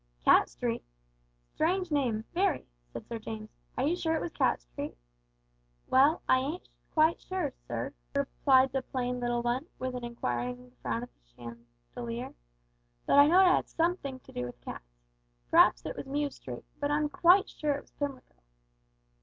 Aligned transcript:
"Cat 0.25 0.49
Street! 0.49 0.83
Strange 1.53 1.91
name 1.91 2.23
very!" 2.33 2.65
said 2.91 3.05
Sir 3.07 3.19
James. 3.19 3.51
"Are 3.77 3.85
you 3.85 3.95
sure 3.95 4.15
it 4.15 4.19
was 4.19 4.31
Cat 4.31 4.59
Street?" 4.59 4.97
"Well, 5.91 6.23
I 6.27 6.39
ain't 6.39 6.67
quite 6.91 7.21
sure, 7.21 7.51
sir," 7.67 7.93
replied 8.15 8.71
the 8.71 8.79
little 8.91 8.91
plain 8.91 9.19
one, 9.43 9.67
with 9.77 9.93
an 9.93 10.03
inquiring 10.03 10.71
frown 10.81 11.03
at 11.03 11.09
the 11.13 11.19
chandelier, 11.35 12.33
"but 13.05 13.19
I 13.19 13.27
know 13.27 13.41
it 13.41 13.59
'ad 13.59 13.69
somethink 13.69 14.23
to 14.23 14.31
do 14.31 14.47
with 14.47 14.59
cats. 14.61 14.97
P'r'aps 15.51 15.85
it 15.85 15.95
was 15.95 16.07
Mew 16.07 16.31
Street; 16.31 16.65
but 16.79 16.89
I'm 16.89 17.07
quite 17.07 17.47
sure 17.47 17.75
it 17.75 17.81
was 17.81 17.91
Pimlico." 17.91 18.41